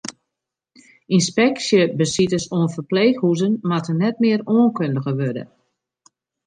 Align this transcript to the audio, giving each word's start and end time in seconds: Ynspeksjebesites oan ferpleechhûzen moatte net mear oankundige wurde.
Ynspeksjebesites 1.15 2.45
oan 2.55 2.69
ferpleechhûzen 2.75 3.53
moatte 3.69 3.93
net 4.01 4.15
mear 4.23 4.41
oankundige 4.55 5.11
wurde. 5.19 5.43